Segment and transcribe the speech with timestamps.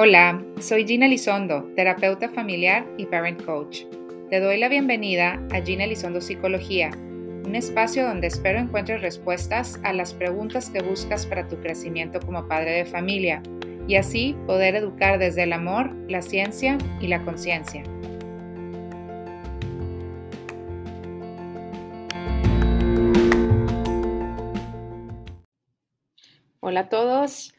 [0.00, 3.80] Hola, soy Gina Elizondo, terapeuta familiar y parent coach.
[4.30, 9.92] Te doy la bienvenida a Gina Elizondo Psicología, un espacio donde espero encuentres respuestas a
[9.92, 13.42] las preguntas que buscas para tu crecimiento como padre de familia
[13.88, 17.82] y así poder educar desde el amor, la ciencia y la conciencia.
[26.60, 27.52] Hola a todos.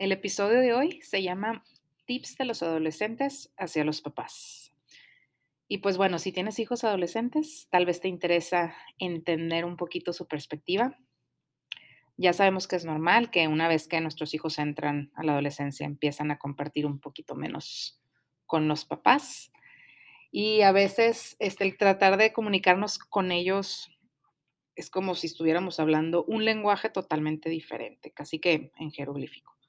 [0.00, 1.62] El episodio de hoy se llama
[2.10, 4.74] Tips de los adolescentes hacia los papás.
[5.68, 10.26] Y pues bueno, si tienes hijos adolescentes, tal vez te interesa entender un poquito su
[10.26, 10.98] perspectiva.
[12.16, 15.86] Ya sabemos que es normal que una vez que nuestros hijos entran a la adolescencia
[15.86, 18.02] empiezan a compartir un poquito menos
[18.44, 19.52] con los papás.
[20.32, 23.88] Y a veces este, el tratar de comunicarnos con ellos
[24.74, 29.59] es como si estuviéramos hablando un lenguaje totalmente diferente, casi que en jeroglífico.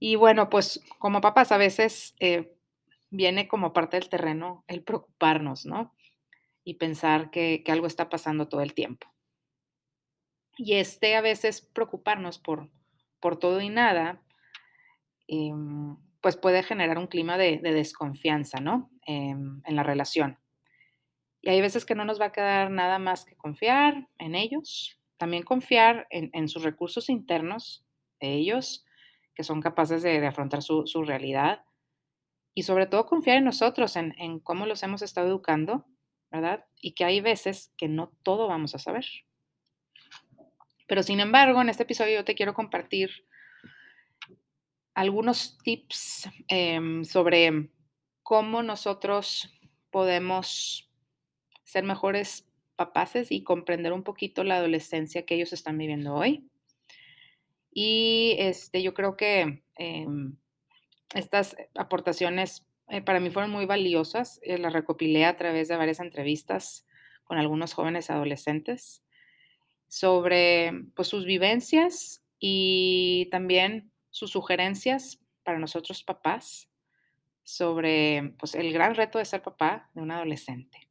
[0.00, 2.52] Y bueno, pues como papás a veces eh,
[3.10, 5.94] viene como parte del terreno el preocuparnos, ¿no?
[6.64, 9.06] Y pensar que, algo está pasando todo el tiempo.
[10.56, 12.68] Y este a veces preocuparnos por,
[13.20, 14.20] por todo y nada,
[15.28, 18.90] em, pues puede generar un clima de, desconfianza, ¿no?
[19.06, 20.38] en la relación.
[21.42, 24.98] Y hay veces que no nos va a quedar nada más que confiar en ellos,
[25.16, 27.84] también confiar en, sus recursos internos
[28.20, 28.84] de ellos,
[29.40, 31.64] que son capaces de, afrontar su, realidad,
[32.52, 35.86] y sobre todo confiar en nosotros, en, cómo los hemos estado educando,
[36.30, 36.66] ¿verdad?
[36.78, 39.06] Y que hay veces que no todo vamos a saber.
[40.86, 43.08] Pero sin embargo, en este episodio yo te quiero compartir
[44.92, 47.70] algunos tips em, sobre
[48.22, 49.58] cómo nosotros
[49.90, 50.92] podemos
[51.64, 52.46] ser mejores
[52.76, 56.49] papaces y comprender un poquito la adolescencia que ellos están viviendo hoy.
[57.72, 60.36] Y este, yo creo que em,
[61.14, 64.40] estas aportaciones eh, para mí fueron muy valiosas.
[64.42, 66.86] Eh, las recopilé a través de varias entrevistas
[67.24, 69.02] con algunos jóvenes adolescentes
[69.88, 76.68] sobre pues, sus vivencias y también sus sugerencias para nosotros papás
[77.42, 80.90] sobre pues, el gran reto de ser papá de un adolescente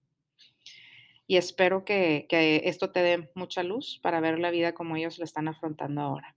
[1.29, 2.25] y espero que,
[2.63, 6.35] esto te dé mucha luz para ver la vida como ellos la están afrontando ahora.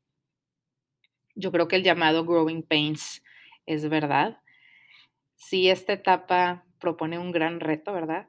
[1.35, 3.23] Yo creo que el llamado Growing Pains
[3.67, 4.41] es verdad.
[5.37, 8.29] Si esta etapa propone un gran reto, ¿verdad?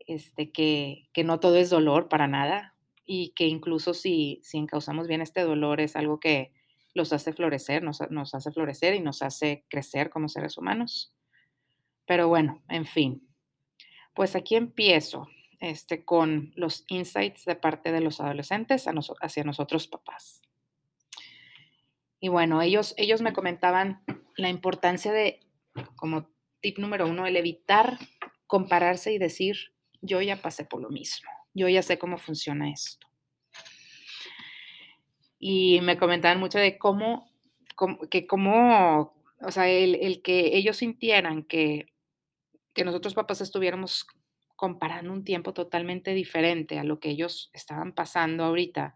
[0.00, 5.20] Este, que, no todo es dolor para nada y que incluso si, si encauzamos bien
[5.20, 6.52] este dolor es algo que
[6.94, 11.14] los hace florecer, nos, nos hace florecer y nos hace crecer como seres humanos.
[12.06, 13.28] Pero bueno, en fin,
[14.14, 15.28] pues aquí empiezo
[15.60, 18.86] este, con los insights de parte de los adolescentes
[19.20, 20.42] hacia nosotros papás.
[22.22, 24.00] Y bueno, ellos, ellos me comentaban
[24.36, 25.40] la importancia de,
[25.96, 27.98] como tip número uno, el evitar
[28.46, 33.08] compararse y decir, yo ya pasé por lo mismo, yo ya sé cómo funciona esto.
[35.40, 37.28] Y me comentaban mucho de cómo,
[38.08, 41.92] que cómo, o sea, el, el, que ellos sintieran que,
[42.72, 44.06] que nosotros papás estuviéramos
[44.54, 48.94] comparando un tiempo totalmente diferente a lo que ellos estaban pasando ahorita,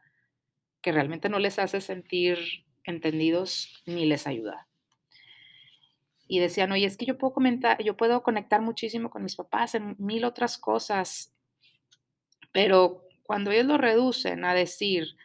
[0.80, 4.66] que realmente no les hace sentir entendidos ni les ayuda.
[6.28, 9.74] Y decían, oye, es que yo puedo comentar, yo puedo conectar muchísimo con mis papás
[9.74, 11.32] en mil otras cosas,
[12.52, 15.16] pero cuando ellos lo reducen a decir,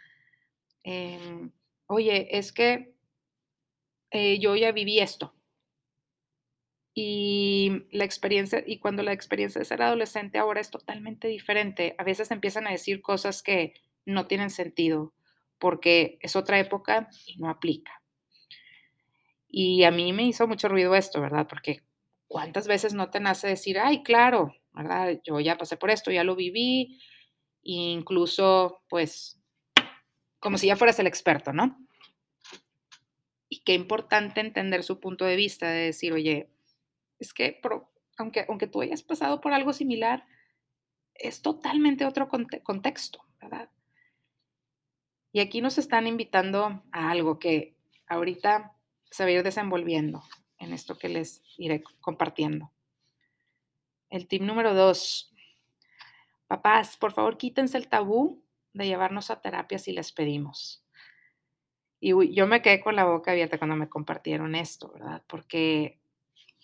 [0.83, 1.51] em,
[1.87, 2.93] oye, es que
[4.11, 5.33] eh, yo ya viví esto,
[6.93, 12.03] y la experiencia, y cuando la experiencia de ser adolescente ahora es totalmente diferente, a
[12.03, 13.73] veces empiezan a decir cosas que
[14.05, 15.13] no tienen sentido
[15.61, 18.01] porque es otra época y no aplica.
[19.47, 21.47] Y a mí me hizo mucho ruido esto, ¿verdad?
[21.47, 21.83] Porque
[22.27, 25.21] cuántas veces no te nace decir, ay, claro, ¿verdad?
[25.23, 26.99] Yo ya pasé por esto, ya lo viví,
[27.63, 29.39] e incluso, pues,
[30.39, 31.77] como si ya fueras el experto, ¿no?
[33.47, 36.49] Y qué importante entender su punto de vista, de decir, oye,
[37.19, 37.61] es que
[38.17, 40.25] aunque, aunque tú hayas pasado por algo similar,
[41.13, 42.29] es totalmente otro
[42.63, 43.69] contexto, ¿verdad?
[45.31, 47.75] Y aquí nos están invitando a algo que
[48.07, 48.75] ahorita
[49.09, 50.23] se va a ir desenvolviendo
[50.57, 52.71] en esto que les iré compartiendo.
[54.09, 55.33] El tip número dos.
[56.47, 58.43] Papás, por favor, quítense el tabú
[58.73, 60.83] de llevarnos a terapia si les pedimos.
[61.99, 65.23] Y yo me quedé con la boca abierta cuando me compartieron esto, ¿verdad?
[65.27, 65.99] Porque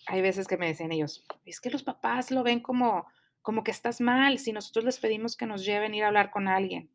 [0.06, 3.06] hay veces que me decían ellos, es que los papás lo ven como,
[3.40, 6.30] como que estás mal si nosotros les pedimos que nos lleven a ir a hablar
[6.30, 6.90] con alguien.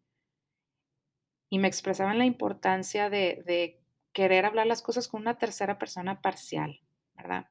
[1.54, 3.80] Y me expresaban la importancia de,
[4.12, 6.82] querer hablar las cosas con una tercera persona parcial,
[7.16, 7.46] ¿verdad?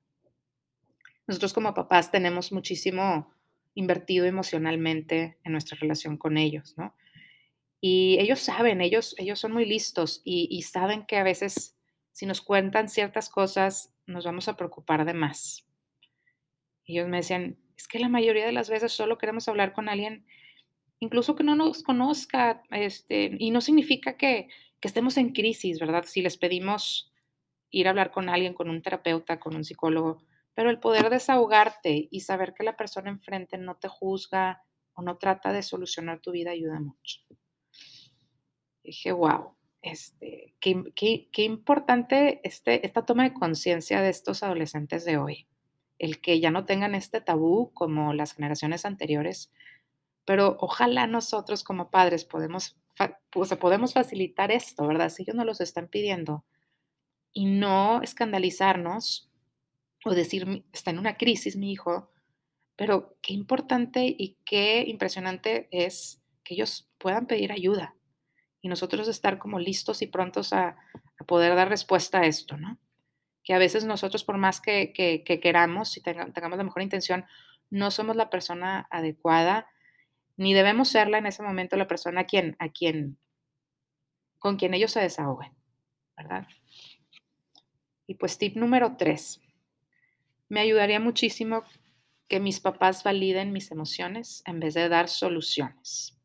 [1.28, 3.32] Nosotros como papás tenemos muchísimo
[3.75, 6.96] invertido emocionalmente en nuestra relación con ellos, ¿no?
[7.81, 11.76] Y ellos saben, ellos, ellos son muy listos y, y saben que a veces
[12.10, 15.64] si nos cuentan ciertas cosas nos vamos a preocupar de más.
[16.87, 20.26] Ellos me decían, es que la mayoría de las veces solo queremos hablar con alguien,
[21.02, 26.04] incluso que no nos conozca, este, y no significa que, que estemos en crisis, ¿verdad?
[26.06, 27.12] Si les pedimos
[27.70, 30.22] ir a hablar con alguien, con un terapeuta, con un psicólogo,
[30.54, 34.62] pero el poder desahogarte y saber que la persona enfrente no te juzga
[34.93, 37.19] o no trata de solucionar tu vida ayuda mucho.
[38.84, 45.05] Dije, wow, este, qué, qué, qué importante este, esta toma de conciencia de estos adolescentes
[45.05, 45.48] de hoy.
[45.98, 49.52] El que ya no tengan este tabú como las generaciones anteriores,
[50.24, 52.76] pero ojalá nosotros como padres podemos,
[53.30, 55.08] pues, podemos facilitar esto, ¿verdad?
[55.08, 56.44] Si ellos no los están pidiendo
[57.32, 59.30] y no escandalizarnos
[60.04, 62.10] o decir, está en una crisis mi hijo,
[62.76, 67.94] pero qué importante y qué impresionante es que ellos puedan pedir ayuda
[68.62, 70.76] y nosotros estar como listos y prontos a,
[71.26, 72.78] poder dar respuesta a esto, ¿no?
[73.44, 77.26] Que a veces nosotros, por más que, queramos y tengamos la mejor intención,
[77.70, 79.69] no somos la persona adecuada,
[80.37, 83.19] ni debemos serla en ese momento la persona a quien, a quien,
[84.38, 85.52] con quien ellos se desahoguen,
[86.17, 86.46] ¿verdad?
[88.06, 89.40] Y pues tip número tres,
[90.49, 91.64] me ayudaría muchísimo
[92.29, 96.19] que mis papás validen mis emociones en vez de dar soluciones.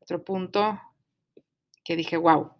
[0.00, 0.80] Otro punto
[1.84, 2.52] que dije, wow.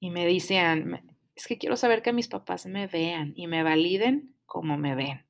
[0.00, 4.34] Y me decían, es que quiero saber que mis papás me vean y me validen
[4.46, 5.26] como me ven.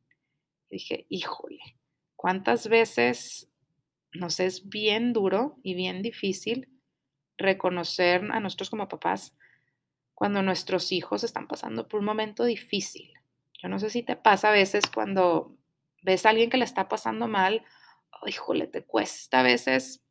[0.70, 1.61] Dije, híjole,
[2.17, 3.48] ¿cuántas veces
[4.12, 6.69] nos es bien duro y bien difícil
[7.37, 9.34] reconocer a nosotros como papás
[10.14, 13.12] cuando nuestros hijos están pasando por un momento difícil?
[13.62, 15.56] Yo no sé si te pasa a veces cuando
[16.02, 17.64] ves a alguien que le está pasando mal,
[18.26, 20.02] híjole, te cuesta a veces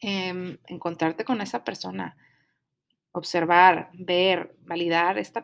[0.00, 2.16] em, encontrarte con esa persona,
[3.12, 5.42] observar, ver, validar este,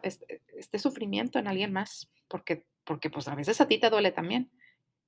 [0.57, 4.51] este, sufrimiento en alguien más, porque, porque pues a veces a ti te duele también.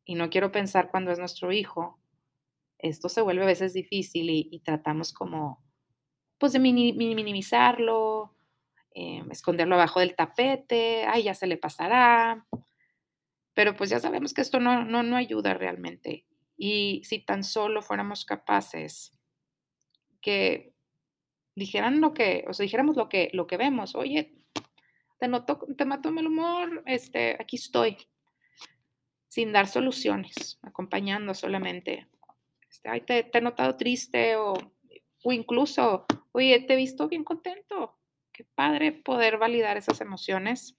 [0.04, 1.98] Y no quiero pensar cuando es nuestro hijo,
[2.82, 5.64] esto se vuelve a veces difícil y, tratamos como,
[6.38, 8.34] pues de minimizarlo,
[8.92, 12.46] Em, esconderlo abajo del tapete, ay, ya se le pasará.
[13.54, 16.26] Pero pues ya sabemos que esto no, no, no ayuda realmente.
[16.56, 19.12] Y si tan solo fuéramos capaces
[20.20, 20.74] que
[21.54, 24.34] dijeran lo que, o sea, dijéramos lo que, lo que vemos, oye,
[25.18, 27.96] te, noto, te mató el humor, este, aquí estoy,
[29.28, 32.08] sin dar soluciones, acompañando solamente.
[32.70, 34.54] Este, te, te, he notado triste o,
[35.24, 38.00] o incluso, oye, te he visto bien contento,
[38.54, 40.76] padre poder validar esas emociones,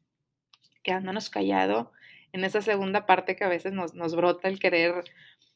[0.84, 1.92] quedándonos callado
[2.32, 5.04] en esa segunda parte que a veces nos, nos brota el querer,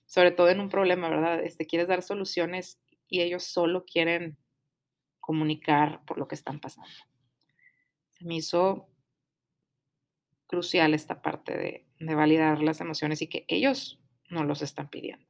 [0.06, 1.44] sobre todo en un problema, ¿verdad?
[1.44, 4.38] Este, quieres dar soluciones y ellos solo quieren
[5.20, 6.90] comunicar por lo que están pasando.
[8.12, 8.90] Se me hizo
[10.48, 14.00] crucial esta parte de, de validar las emociones y que ellos
[14.30, 15.26] no los están pidiendo.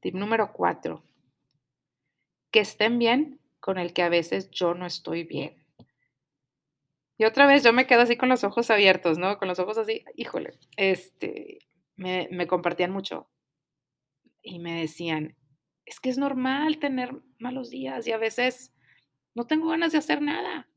[0.00, 1.02] Tip número cuatro.
[2.50, 5.56] Que estén bien con el que a veces yo no estoy bien.
[7.18, 9.38] Y otra vez yo me quedo así con los ojos abiertos, ¿no?
[9.38, 11.58] Con los ojos así, híjole, este,
[11.96, 13.28] me, me compartían mucho
[14.42, 15.36] y me decían,
[15.84, 18.72] es que es normal tener malos días y a veces
[19.34, 20.68] no tengo ganas de hacer nada.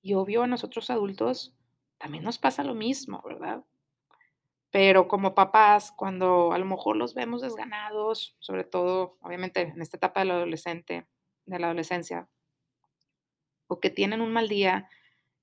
[0.00, 1.54] Y obvio a nosotros adultos
[1.98, 3.64] también nos pasa lo mismo, ¿verdad?
[4.70, 9.96] Pero como papás, cuando a lo mejor los vemos desganados, sobre todo, obviamente, en esta
[9.96, 11.06] etapa del adolescente,
[11.46, 12.28] de la adolescencia
[13.68, 14.88] o que tienen un mal día,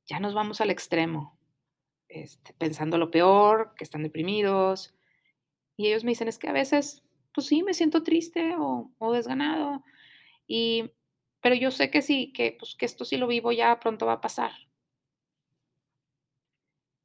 [0.06, 1.40] ya nos vamos al extremo,
[2.08, 4.96] este, pensando lo peor, que están deprimidos.
[5.78, 7.04] Y ellos me dicen, es que a veces,
[7.34, 9.84] pues sí, me siento triste o, desganado,
[10.48, 10.92] y,
[11.42, 14.14] pero yo sé que sí, que, pues, que esto sí lo vivo ya pronto va
[14.14, 14.52] a pasar.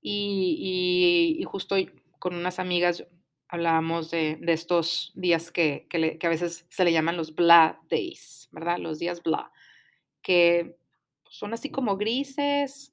[0.03, 1.77] Y, y, justo
[2.21, 3.05] con unas amigas
[3.49, 5.89] hablábamos de, estos días que,
[6.23, 8.79] a veces se le llaman los blah days, ¿verdad?
[8.79, 9.51] Los días blah,
[10.23, 10.77] que
[11.29, 12.93] son así como grises,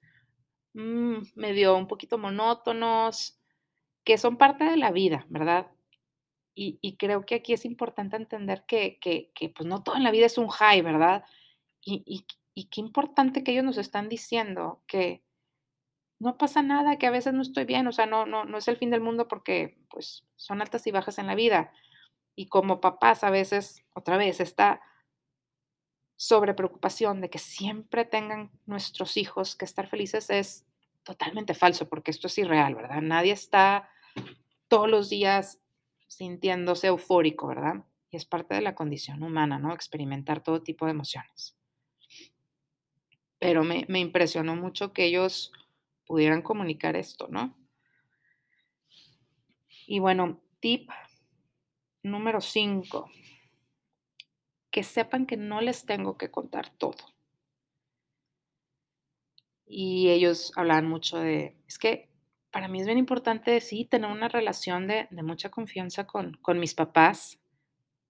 [0.74, 3.40] mm, medio un poquito monótonos,
[4.04, 5.68] que son parte de la vida, ¿verdad?
[6.60, 8.98] Y, creo que aquí es importante entender que,
[9.56, 11.24] pues no todo en la vida es un high, ¿verdad?
[11.86, 15.22] Y, y qué importante que ellos nos están diciendo que,
[16.20, 18.68] no pasa nada, que a veces no estoy bien, o sea, no, no, no es
[18.68, 21.72] el fin del mundo porque pues son altas y bajas en la vida.
[22.36, 24.82] Y como papás a veces, otra vez, esta
[26.16, 30.66] sobre preocupación de que siempre tengan nuestros hijos que estar felices es
[31.04, 33.02] totalmente falso, porque esto es irreal, ¿verdad?
[33.02, 33.90] Nadie está
[34.68, 35.60] todos los días
[36.08, 37.86] sintiéndose eufórico, ¿verdad?
[38.10, 39.74] Y es parte de la condición humana, ¿no?
[39.74, 41.56] Experimentar todo tipo de emociones.
[43.40, 45.52] Pero me, me impresionó mucho que ellos
[46.08, 47.56] pudieran comunicar esto, ¿no?
[49.86, 50.90] Y bueno, tip
[52.04, 53.10] número 5,
[54.72, 57.14] que sepan que no les tengo que contar todo.
[59.66, 62.10] Y ellos hablaban mucho de, es que
[62.52, 66.74] para mí es bien importante, sí, tener una relación de, mucha confianza con, con mis
[66.74, 67.40] papás,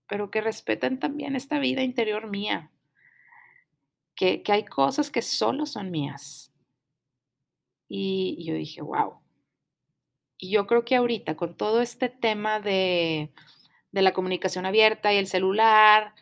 [0.08, 2.72] pero que respeten también esta vida interior mía,
[4.16, 6.54] que, que hay cosas que solo son mías.
[7.88, 9.22] Y, yo dije, wow.
[10.38, 13.32] Y yo creo que ahorita con todo este tema de,
[13.92, 16.14] de la comunicación abierta y el celular,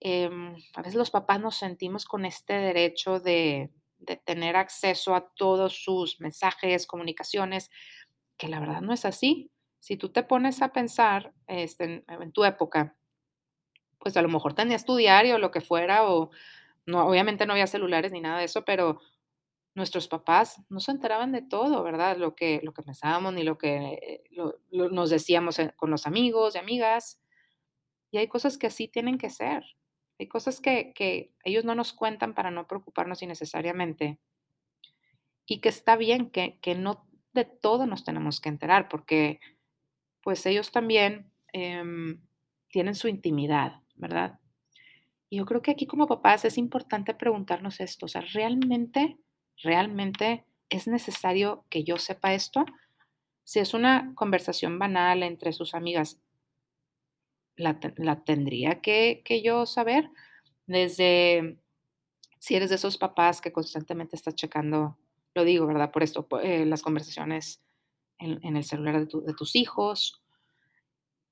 [0.00, 5.28] em, a veces los papás nos sentimos con este derecho de, de tener acceso a
[5.34, 7.70] todos sus mensajes, comunicaciones,
[8.36, 9.50] que la verdad no es así.
[9.78, 12.96] Si tú te pones a pensar este, en, tu época,
[13.98, 16.30] pues a lo mejor tenías tu diario o lo que fuera, o
[16.86, 19.00] no, obviamente no había celulares ni nada de eso, pero
[19.74, 22.16] nuestros papás no se enteraban de todo, ¿verdad?
[22.16, 24.22] Lo que, lo que pensábamos ni lo que
[24.70, 27.20] nos decíamos con los amigos y amigas.
[28.10, 29.64] Y hay cosas que así tienen que ser.
[30.18, 34.18] Hay cosas que, que ellos no nos cuentan para no preocuparnos innecesariamente.
[35.46, 39.40] Y que está bien que, que no de todo nos tenemos que enterar, porque
[40.22, 42.20] pues ellos también em,
[42.68, 44.38] tienen su intimidad, ¿verdad?
[45.28, 49.18] Y yo creo que aquí como papás es importante preguntarnos esto, o sea, ¿realmente
[49.62, 52.64] ¿realmente es necesario que yo sepa esto?
[53.44, 56.20] Si es una conversación banal entre sus amigas,
[57.56, 57.78] ¿la,
[58.24, 60.10] tendría que, yo saber?
[60.66, 61.58] Desde
[62.38, 64.96] si eres de esos papás que constantemente estás checando,
[65.34, 65.90] lo digo, ¿verdad?
[65.90, 67.62] Por esto, eh, las conversaciones
[68.18, 70.22] en, el celular de, tus hijos.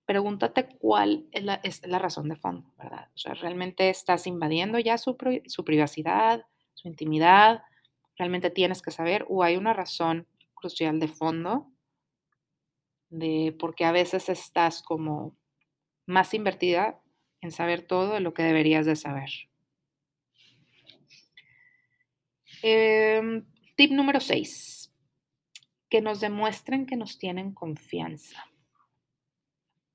[0.07, 3.09] Pregúntate cuál es la, razón de fondo, ¿verdad?
[3.15, 5.17] O sea, ¿realmente estás invadiendo ya su,
[5.47, 7.63] su privacidad, su intimidad?
[8.19, 11.71] Realmente tienes que saber o hay una razón crucial de fondo
[13.11, 15.37] de por qué a veces estás como
[16.07, 17.01] más invertida
[17.41, 19.31] en saber todo de lo que deberías de saber.
[22.63, 23.45] Em,
[23.77, 24.93] tip número 6.
[25.89, 28.45] Que nos demuestren que nos tienen confianza.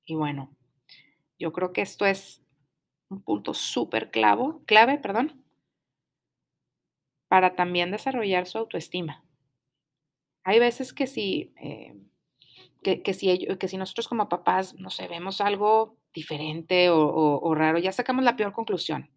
[0.06, 0.56] Y bueno,
[1.38, 2.42] yo creo que esto es
[3.08, 5.43] un punto súper clave, perdón,
[7.28, 9.24] para también desarrollar su autoestima.
[10.44, 11.96] Hay veces que si, eh,
[12.82, 17.92] que, si que si nosotros como papás, no sé, vemos algo diferente o, raro, ya
[17.92, 19.10] sacamos la peor conclusión.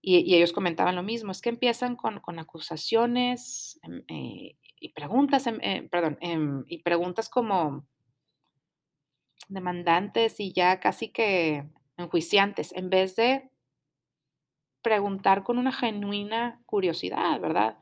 [0.00, 5.58] Y, ellos comentaban lo mismo, es que empiezan con, acusaciones em, eh, y preguntas, em,
[5.62, 7.84] eh, perdón, em, y preguntas como
[9.48, 11.64] demandantes y ya casi que
[11.96, 13.50] enjuiciantes, en vez de
[14.86, 17.76] preguntar con una genuina curiosidad, ¿verdad?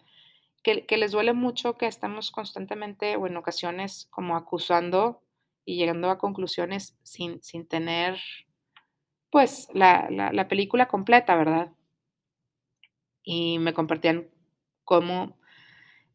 [0.62, 5.20] Que, les duele mucho que estamos constantemente o en ocasiones como acusando
[5.66, 8.18] y llegando a conclusiones sin, sin tener
[9.28, 11.72] pues la, la, película completa, ¿verdad?
[13.22, 14.30] Y me compartían
[14.84, 15.36] cómo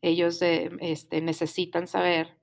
[0.02, 2.36] ellos este, necesitan saber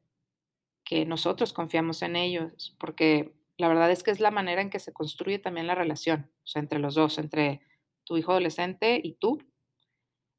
[0.85, 4.79] que nosotros confiamos en ellos, porque la verdad es que es la manera en que
[4.79, 7.61] se construye también la relación, o sea, entre los dos, entre
[8.07, 9.39] tu hijo adolescente y tú.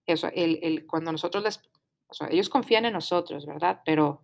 [0.08, 1.62] Eso, el, cuando nosotros les,
[2.32, 3.82] ellos confían en nosotros, ¿verdad?
[3.86, 4.24] Pero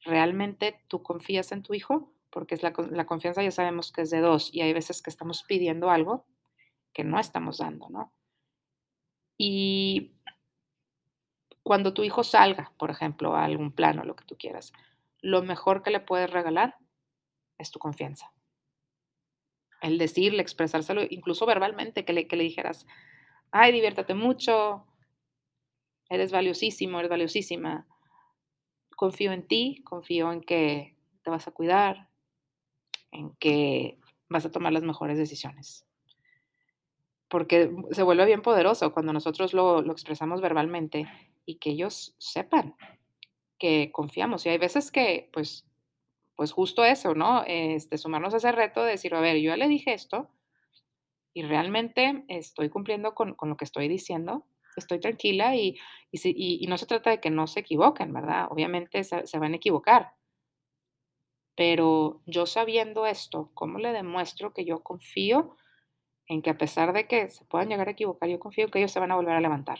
[0.00, 2.12] ¿realmente tú confías en tu hijo?
[2.28, 5.10] Porque es la, la confianza ya sabemos que es de dos y hay veces que
[5.10, 6.26] estamos pidiendo algo
[6.92, 8.12] que no estamos dando, ¿no?
[9.38, 10.12] Y
[11.62, 14.72] cuando tu hijo salga, por ejemplo, a algún plano, lo que tú quieras,
[15.22, 16.76] lo mejor que le puedes regalar
[17.56, 18.32] es tu confianza
[19.80, 22.86] el decirle, expresárselo, incluso verbalmente, que le, que le dijeras,
[23.50, 24.86] ay, diviértate mucho,
[26.08, 27.86] eres valiosísimo, eres valiosísima,
[28.96, 32.08] confío en ti, confío en que te vas a cuidar,
[33.10, 35.86] en que vas a tomar las mejores decisiones.
[37.28, 41.06] Porque se vuelve bien poderoso cuando nosotros lo, lo expresamos verbalmente
[41.46, 42.74] y que ellos sepan
[43.60, 44.44] que confiamos.
[44.44, 45.64] Y hay veces que, pues,
[46.40, 47.44] pues justo eso, ¿no?
[47.46, 50.30] Este, sumarnos a ese reto de decir, a ver, yo ya le dije esto
[51.34, 55.76] y realmente estoy cumpliendo con, lo que estoy diciendo, estoy tranquila y,
[56.10, 58.46] y, no se trata de que no se equivoquen, ¿verdad?
[58.48, 60.14] Obviamente se, se van a equivocar,
[61.56, 65.58] pero yo sabiendo esto, ¿cómo le demuestro que yo confío
[66.26, 68.92] en que a pesar de que se puedan llegar a equivocar, yo confío que ellos
[68.92, 69.78] se van a volver a levantar.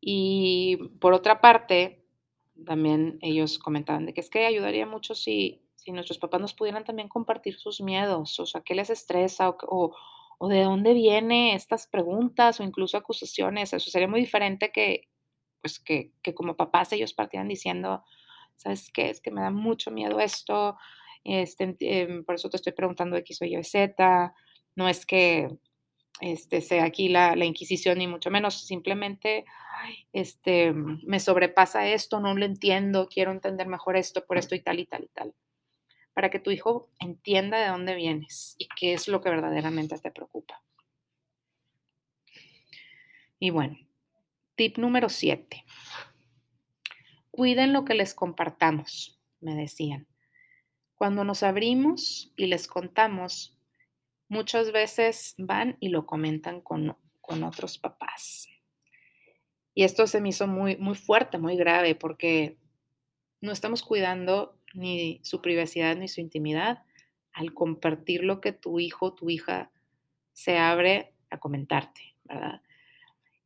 [0.00, 1.99] Y por otra parte,
[2.66, 6.84] también ellos comentaban de que es que ayudaría mucho si, si nuestros papás nos pudieran
[6.84, 9.94] también compartir sus miedos, o sea, qué les estresa o,
[10.38, 13.72] o, de dónde vienen estas preguntas o incluso acusaciones.
[13.72, 15.08] Eso sería muy diferente que,
[15.60, 18.04] pues, que, que como papás ellos partieran diciendo,
[18.56, 19.10] ¿sabes qué?
[19.10, 20.76] Es que me da mucho miedo esto,
[21.24, 24.34] este, em, por eso te estoy preguntando X o Y Z,
[24.76, 25.48] no es que
[26.20, 29.44] este, sea aquí la, Inquisición, ni mucho menos, simplemente
[30.12, 34.78] este, me sobrepasa esto, no lo entiendo, quiero entender mejor esto, por esto y tal
[34.78, 35.34] y tal y tal.
[36.12, 40.10] Para que tu hijo entienda de dónde vienes y qué es lo que verdaderamente te
[40.10, 40.62] preocupa.
[43.38, 43.78] Y bueno,
[44.54, 45.64] tip número 7.
[47.30, 50.06] Cuiden lo que les compartamos, me decían.
[50.94, 53.56] Cuando nos abrimos y les contamos,
[54.30, 58.48] muchas veces van y lo comentan con, con otros papás.
[59.74, 62.56] Y esto se me hizo muy, muy fuerte, muy grave, porque
[63.40, 66.84] no estamos cuidando ni su privacidad ni su intimidad
[67.32, 69.72] al compartir lo que tu hijo tu hija
[70.32, 72.62] se abre a comentarte, ¿verdad?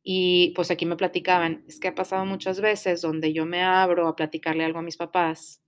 [0.03, 4.07] Y pues aquí me platicaban, es que ha pasado muchas veces donde yo me abro
[4.07, 5.63] a platicarle algo a mis papás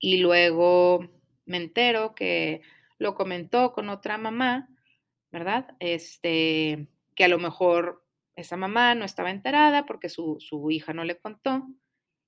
[0.00, 1.08] y luego
[1.44, 2.62] me entero que
[2.98, 4.68] lo comentó con otra mamá,
[5.30, 5.76] ¿verdad?
[5.80, 8.04] Este, que a lo mejor
[8.36, 10.38] esa mamá no estaba enterada porque su,
[10.70, 11.66] hija no le contó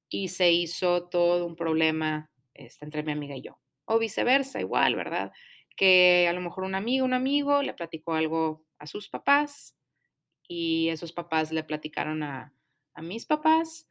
[0.08, 3.58] y se hizo todo un problema este, entre mi amiga y yo.
[3.84, 5.32] O viceversa, igual, ¿verdad?
[5.76, 9.76] Que a lo mejor un amigo, un amigo le platicó algo a sus papás
[10.46, 12.54] y esos papás le platicaron a,
[12.94, 13.86] a mis papás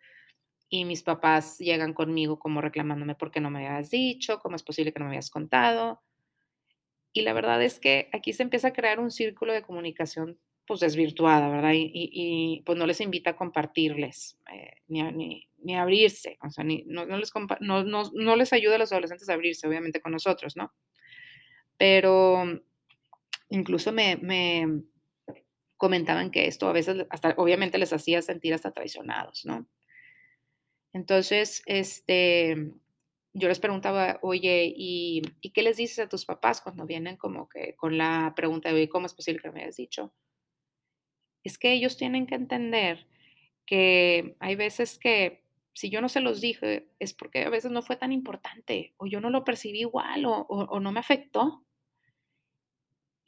[0.69, 4.63] y mis papás llegan conmigo como reclamándome por qué no me habías dicho, cómo es
[4.63, 6.01] posible que no me habías contado.
[7.14, 10.82] Y la verdad es que aquí se empieza a crear un círculo de comunicación pues
[10.82, 11.72] desvirtuada, ¿verdad?
[11.74, 16.84] Y, pues no les invita a compartirles, eh, ni, a, ni, abrirse, o sea, ni,
[16.86, 20.74] no, les no, les ayuda a los adolescentes a abrirse, obviamente, con nosotros, ¿no?
[21.78, 22.43] Pero
[23.50, 24.84] incluso me, me
[25.78, 29.65] comentaban que esto a veces, hasta obviamente les hacía sentir hasta traicionados, ¿no?
[30.91, 32.74] Entonces, este,
[33.38, 37.47] yo les preguntaba, oye, ¿y, ¿y, qué les dices a tus papás cuando vienen como
[37.50, 40.13] que con la pregunta de, oye, ¿cómo es posible que me hayas dicho?
[41.47, 43.08] es que ellos tienen que entender
[43.65, 47.82] que hay veces que si yo no se los dije es porque a veces no
[47.82, 51.63] fue tan importante o yo no lo percibí igual o, no me afectó.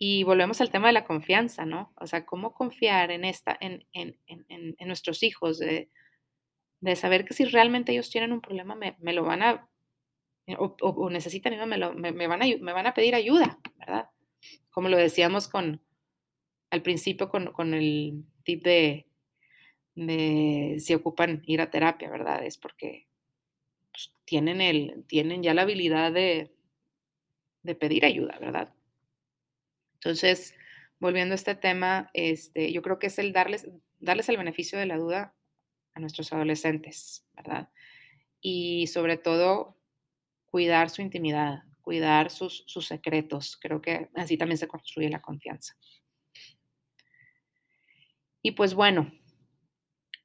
[0.02, 1.92] Y volvemos al tema de la confianza, ¿no?
[1.98, 3.86] O sea, cómo confiar en, esta, en,
[4.80, 5.90] nuestros hijos, de,
[6.96, 9.69] saber que si realmente ellos tienen un problema, me, lo van a,
[10.58, 14.10] o, necesitan me, me, van a, me van a pedir ayuda, ¿verdad?
[14.72, 15.82] Como lo decíamos con,
[16.70, 19.06] al principio con, el tip de,
[20.80, 22.46] si ocupan ir a terapia, ¿verdad?
[22.46, 23.08] Es porque
[23.92, 26.52] pues, tienen, el, tienen ya la habilidad de,
[27.80, 28.74] pedir ayuda, ¿verdad?
[29.96, 30.56] Entonces,
[31.00, 33.68] volviendo a este tema, este, yo creo que es el darles,
[34.00, 35.36] darles el beneficio de la duda
[35.94, 37.70] a nuestros adolescentes, ¿verdad?
[38.42, 39.79] Y sobre todo,
[40.50, 43.58] cuidar su intimidad, cuidar sus, sus secretos.
[43.62, 45.76] Creo que así también se construye la confianza.
[48.42, 49.12] Y pues bueno,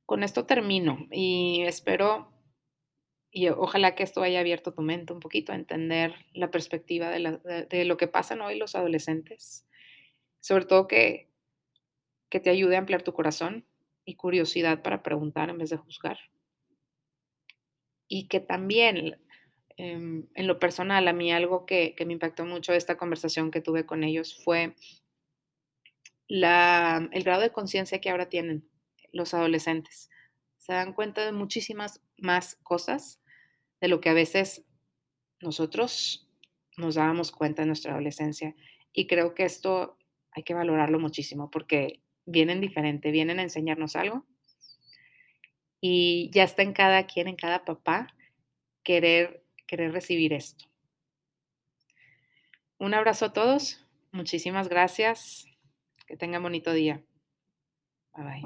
[0.07, 2.35] con esto termino y espero
[3.37, 7.85] y ojalá que esto haya abierto tu mente un poquito a entender la perspectiva de,
[7.85, 9.67] lo que pasan hoy los adolescentes.
[10.39, 11.33] Sobre todo que,
[12.29, 13.67] que te ayude a ampliar tu corazón
[14.05, 16.17] y curiosidad para preguntar en vez de juzgar.
[18.07, 19.21] Y que también,
[19.77, 23.61] em, en lo personal, a mí algo que, que me impactó mucho esta conversación que
[23.61, 24.75] tuve con ellos fue
[26.29, 28.69] el grado de conciencia que ahora tienen
[29.13, 30.11] los adolescentes.
[30.59, 33.21] Se dan cuenta de muchísimas más cosas
[33.81, 34.65] de lo que a veces
[35.41, 36.29] nosotros
[36.77, 38.55] nos dábamos cuenta en nuestra adolescencia.
[38.93, 39.99] Y creo que esto
[40.33, 44.25] hay que valorarlo muchísimo porque vienen diferente, vienen a enseñarnos algo.
[45.81, 48.09] Y ya está en cada quien, en cada papá,
[48.83, 49.44] querer,
[49.75, 50.67] querer recibir esto.
[52.79, 53.85] Un abrazo a todos.
[54.13, 55.47] Muchísimas gracias.
[56.07, 57.03] Que tengan bonito día.
[58.15, 58.45] Bye bye.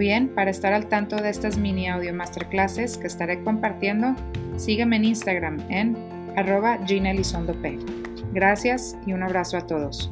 [0.00, 4.16] Bien, para estar al tanto de estas mini audio masterclasses que estaré compartiendo,
[4.56, 5.94] sígueme en Instagram en
[6.36, 6.78] arroba.
[8.32, 10.10] Gracias y un abrazo a todos.